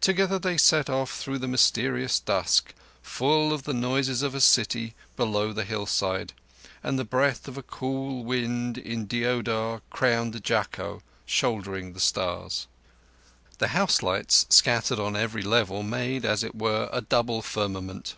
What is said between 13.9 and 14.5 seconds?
lights,